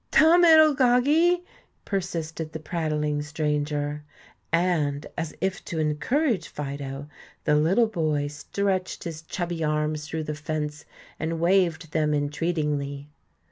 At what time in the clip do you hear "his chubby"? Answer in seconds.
9.03-9.63